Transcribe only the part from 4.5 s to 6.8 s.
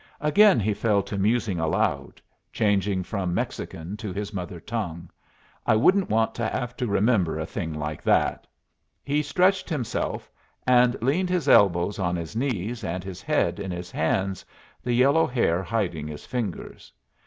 tongue. "I wouldn't want to have